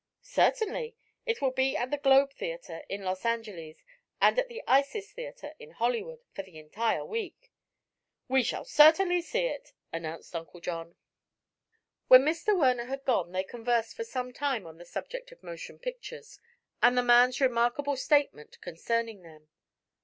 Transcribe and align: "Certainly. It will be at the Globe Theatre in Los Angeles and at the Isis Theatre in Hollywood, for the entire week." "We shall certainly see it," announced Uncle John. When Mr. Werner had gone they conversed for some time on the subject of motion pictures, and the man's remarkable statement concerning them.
"Certainly. 0.23 0.95
It 1.27 1.43
will 1.43 1.51
be 1.51 1.77
at 1.77 1.91
the 1.91 1.97
Globe 1.99 2.33
Theatre 2.33 2.81
in 2.89 3.03
Los 3.03 3.23
Angeles 3.23 3.77
and 4.19 4.39
at 4.39 4.47
the 4.47 4.63
Isis 4.67 5.11
Theatre 5.11 5.53
in 5.59 5.73
Hollywood, 5.73 6.23
for 6.31 6.41
the 6.41 6.57
entire 6.57 7.05
week." 7.05 7.51
"We 8.27 8.41
shall 8.41 8.65
certainly 8.65 9.21
see 9.21 9.45
it," 9.45 9.73
announced 9.93 10.35
Uncle 10.35 10.59
John. 10.59 10.95
When 12.07 12.23
Mr. 12.23 12.57
Werner 12.57 12.85
had 12.85 13.05
gone 13.05 13.31
they 13.31 13.43
conversed 13.43 13.95
for 13.95 14.03
some 14.03 14.33
time 14.33 14.65
on 14.65 14.79
the 14.79 14.85
subject 14.85 15.31
of 15.31 15.43
motion 15.43 15.77
pictures, 15.77 16.39
and 16.81 16.97
the 16.97 17.03
man's 17.03 17.39
remarkable 17.39 17.95
statement 17.95 18.59
concerning 18.59 19.21
them. 19.21 19.49